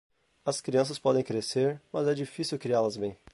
As 0.47 0.59
crianças 0.61 0.97
podem 0.97 1.23
crescer, 1.23 1.79
mas 1.93 2.07
é 2.07 2.15
difícil 2.15 2.57
criá-las 2.57 2.97
bem. 2.97 3.15